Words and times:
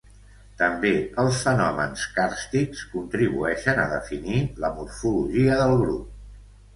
També 0.59 0.91
els 1.23 1.41
fenòmens 1.47 2.05
càrstics 2.15 2.81
contribueixen 2.93 3.81
a 3.81 3.85
definir 3.91 4.39
la 4.65 4.73
morfologia 4.79 5.59
del 5.61 5.75
grup. 5.83 6.49